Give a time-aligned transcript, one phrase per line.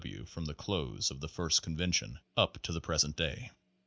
[0.01, 0.13] W.
[0.15, 0.25] W.
[0.25, 3.51] from the close of the first convention up to the present day.